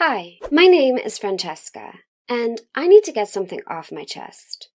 [0.00, 1.92] Hi, my name is Francesca,
[2.28, 4.68] and I need to get something off my chest.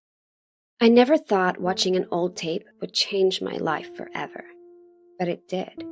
[0.82, 4.44] I never thought watching an old tape would change my life forever,
[5.18, 5.82] but it did.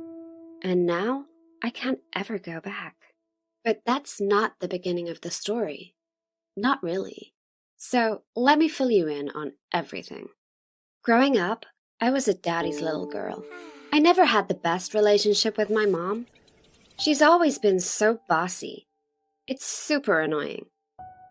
[0.61, 1.25] And now
[1.63, 2.95] I can't ever go back.
[3.65, 5.95] But that's not the beginning of the story.
[6.55, 7.33] Not really.
[7.75, 10.27] So let me fill you in on everything.
[11.01, 11.65] Growing up,
[11.99, 13.43] I was a daddy's little girl.
[13.91, 16.27] I never had the best relationship with my mom.
[16.99, 18.85] She's always been so bossy.
[19.45, 20.67] It's super annoying.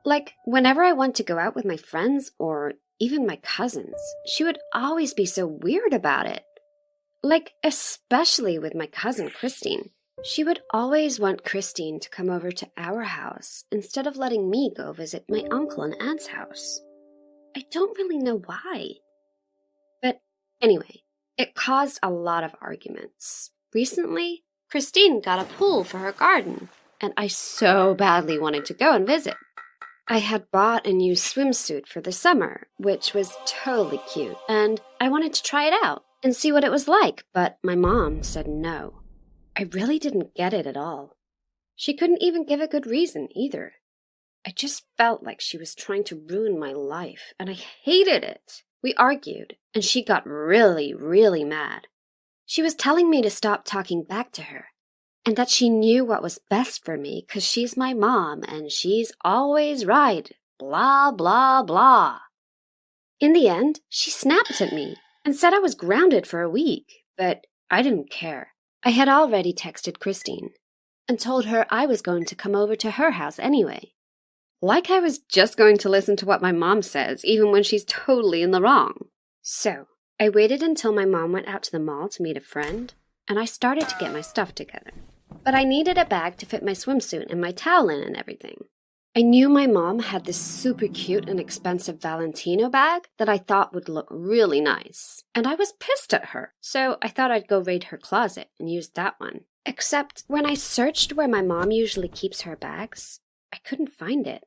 [0.05, 4.45] Like, whenever I want to go out with my friends or even my cousins, she
[4.45, 6.45] would always be so weird about it.
[7.23, 9.91] Like, especially with my cousin Christine.
[10.25, 14.70] She would always want Christine to come over to our house instead of letting me
[14.77, 16.81] go visit my uncle and aunt's house.
[17.56, 18.91] I don't really know why.
[20.03, 20.20] But
[20.61, 21.03] anyway,
[21.39, 23.51] it caused a lot of arguments.
[23.75, 26.69] Recently, Christine got a pool for her garden,
[27.02, 29.34] and I so badly wanted to go and visit.
[30.09, 35.09] I had bought a new swimsuit for the summer, which was totally cute, and I
[35.09, 38.47] wanted to try it out and see what it was like, but my mom said
[38.47, 39.03] no.
[39.56, 41.17] I really didn't get it at all.
[41.77, 43.75] She couldn't even give a good reason either.
[44.47, 48.62] I just felt like she was trying to ruin my life, and I hated it.
[48.83, 51.87] We argued, and she got really, really mad.
[52.44, 54.66] She was telling me to stop talking back to her,
[55.25, 59.12] and that she knew what was best for me because she's my mom and she's
[59.23, 60.31] always right.
[60.59, 62.19] Blah, blah, blah.
[63.20, 67.05] In the end, she snapped at me and said I was grounded for a week,
[67.17, 68.48] but I didn't care.
[68.83, 70.50] I had already texted Christine
[71.09, 73.93] and told her I was going to come over to her house anyway.
[74.61, 77.84] Like I was just going to listen to what my mom says, even when she's
[77.84, 79.06] totally in the wrong.
[79.41, 79.87] So,
[80.20, 82.93] I waited until my mom went out to the mall to meet a friend,
[83.28, 84.93] and I started to get my stuff together.
[85.44, 88.64] But I needed a bag to fit my swimsuit and my towel in and everything.
[89.14, 93.75] I knew my mom had this super cute and expensive Valentino bag that I thought
[93.75, 95.22] would look really nice.
[95.34, 98.71] And I was pissed at her, so I thought I'd go raid her closet and
[98.71, 99.41] use that one.
[99.66, 103.21] Except when I searched where my mom usually keeps her bags,
[103.53, 104.44] I couldn't find it.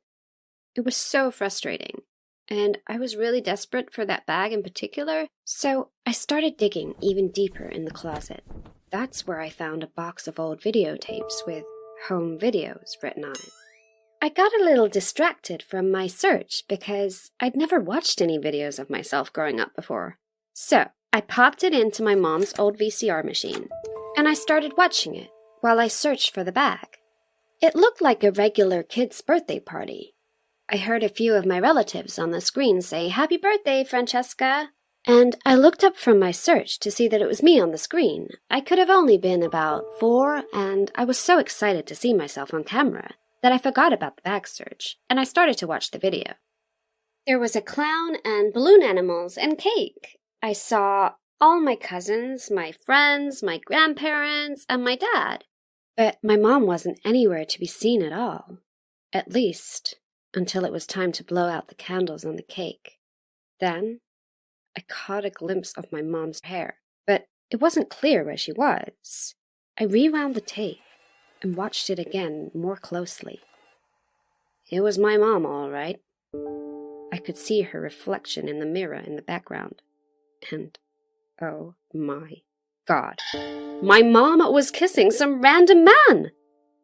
[0.75, 2.01] It was so frustrating.
[2.47, 7.29] And I was really desperate for that bag in particular, so I started digging even
[7.29, 8.43] deeper in the closet.
[8.97, 11.65] That's where I found a box of old videotapes with
[12.07, 13.49] home videos written on it.
[14.21, 18.89] I got a little distracted from my search because I'd never watched any videos of
[18.89, 20.17] myself growing up before.
[20.53, 23.67] So I popped it into my mom's old VCR machine
[24.15, 25.29] and I started watching it
[25.59, 26.99] while I searched for the bag.
[27.61, 30.15] It looked like a regular kid's birthday party.
[30.69, 34.69] I heard a few of my relatives on the screen say, Happy birthday, Francesca!
[35.07, 37.77] And I looked up from my search to see that it was me on the
[37.77, 38.29] screen.
[38.49, 42.53] I could have only been about four, and I was so excited to see myself
[42.53, 43.11] on camera
[43.43, 46.33] that I forgot about the bag search, and I started to watch the video.
[47.27, 50.17] There was a clown and balloon animals and cake.
[50.41, 55.43] I saw all my cousins, my friends, my grandparents, and my dad.
[55.95, 58.57] But my mom wasn't anywhere to be seen at all.
[59.13, 59.95] At least,
[60.33, 62.99] until it was time to blow out the candles on the cake.
[63.59, 63.99] Then,
[64.77, 66.77] I caught a glimpse of my mom's hair,
[67.07, 69.35] but it wasn't clear where she was.
[69.79, 70.79] I rewound the tape
[71.41, 73.39] and watched it again more closely.
[74.69, 75.99] It was my mom, all right.
[77.13, 79.81] I could see her reflection in the mirror in the background.
[80.51, 80.77] And
[81.41, 82.41] oh my
[82.87, 83.19] god,
[83.81, 86.31] my mom was kissing some random man!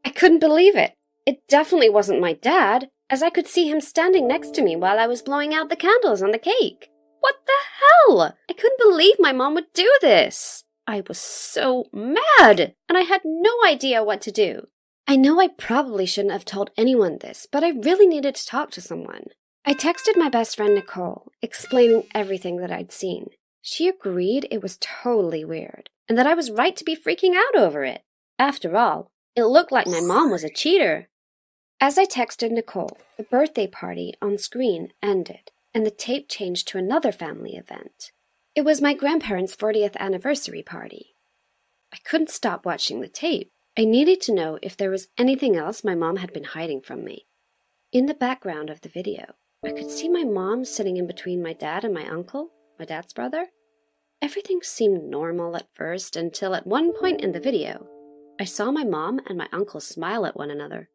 [0.06, 0.96] I couldn't believe it.
[1.26, 4.98] It definitely wasn't my dad, as I could see him standing next to me while
[4.98, 6.90] I was blowing out the candles on the cake.
[7.22, 8.36] What the hell?
[8.50, 10.66] I couldn't believe my mom would do this.
[10.86, 14.68] I was so mad, and I had no idea what to do.
[15.08, 18.72] I know I probably shouldn't have told anyone this, but I really needed to talk
[18.72, 19.26] to someone.
[19.64, 23.30] I texted my best friend Nicole, explaining everything that I'd seen.
[23.62, 27.56] She agreed it was totally weird, and that I was right to be freaking out
[27.56, 28.02] over it.
[28.40, 31.10] After all, it looked like my mom was a cheater.
[31.80, 36.78] As I texted Nicole, the birthday party on screen ended, and the tape changed to
[36.78, 38.12] another family event.
[38.56, 41.16] It was my grandparents' 40th anniversary party.
[41.94, 43.52] I couldn't stop watching the tape.
[43.78, 47.04] I needed to know if there was anything else my mom had been hiding from
[47.04, 47.26] me.
[47.94, 51.54] In the background of the video, I could see my mom sitting in between my
[51.54, 53.48] dad and my uncle, my dad's brother.
[54.22, 57.88] Everything seemed normal at first until at one point in the video,
[58.40, 60.90] I saw my mom and my uncle smile at one another.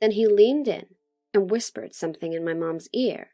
[0.00, 0.86] Then he leaned in
[1.34, 3.32] and whispered something in my mom's ear.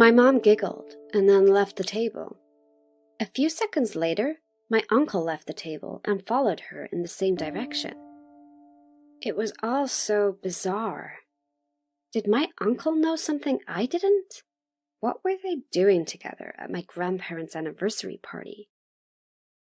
[0.00, 2.38] My mom giggled and then left the table.
[3.20, 4.36] A few seconds later,
[4.70, 7.92] my uncle left the table and followed her in the same direction.
[9.20, 11.16] It was all so bizarre.
[12.14, 14.42] Did my uncle know something I didn't?
[15.00, 18.70] What were they doing together at my grandparents' anniversary party?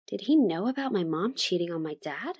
[0.07, 2.37] Did he know about my mom cheating on my dad?